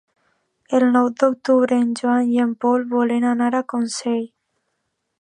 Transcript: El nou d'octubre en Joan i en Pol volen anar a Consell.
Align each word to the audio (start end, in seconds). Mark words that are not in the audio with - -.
El 0.77 0.85
nou 0.95 1.09
d'octubre 1.23 1.77
en 1.83 1.93
Joan 2.01 2.33
i 2.39 2.41
en 2.47 2.57
Pol 2.65 2.89
volen 2.97 3.31
anar 3.37 3.55
a 3.59 3.65
Consell. 3.75 4.29